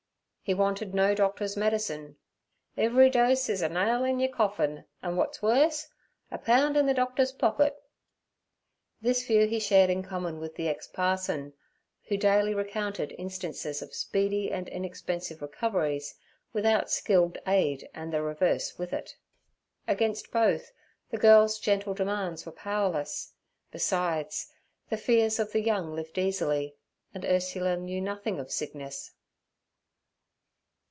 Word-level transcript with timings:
He 0.43 0.55
wanted 0.55 0.93
no 0.93 1.15
doctor's 1.15 1.55
medicine. 1.55 2.17
'Every 2.75 3.09
dose 3.09 3.47
is 3.47 3.61
a 3.61 3.69
nail 3.69 4.03
in 4.03 4.19
yur 4.19 4.27
coffin 4.27 4.83
an', 5.01 5.15
wut's 5.15 5.41
worse, 5.41 5.87
a 6.29 6.37
pound 6.37 6.75
in 6.75 6.87
the 6.87 6.93
doctor's 6.93 7.31
pocket.' 7.31 7.81
This 9.01 9.25
view 9.25 9.47
he 9.47 9.59
shared 9.59 9.89
in 9.89 10.03
common 10.03 10.39
with 10.39 10.55
the 10.55 10.67
ex 10.67 10.87
parson, 10.87 11.53
who 12.09 12.17
daily 12.17 12.53
recounted 12.53 13.15
instances 13.17 13.81
of 13.81 13.93
speedy 13.93 14.51
and 14.51 14.67
inexpensive 14.67 15.41
recoveries, 15.41 16.15
without 16.51 16.91
skilled 16.91 17.37
aid 17.47 17.87
and 17.93 18.11
the 18.11 18.21
reverse 18.21 18.77
with 18.77 18.91
it. 18.91 19.15
Against 19.87 20.31
both 20.31 20.73
the 21.11 21.17
girl's 21.17 21.59
gentle 21.59 21.93
demands 21.93 22.45
were 22.45 22.51
powerless; 22.51 23.31
besides, 23.71 24.51
the 24.89 24.97
fears 24.97 25.39
of 25.39 25.53
the 25.53 25.61
young 25.61 25.95
lift 25.95 26.17
easily, 26.17 26.75
and 27.13 27.23
Ursula 27.23 27.77
knew 27.77 28.01
nothing 28.01 28.37
of 28.37 28.51
sickness. 28.51 29.11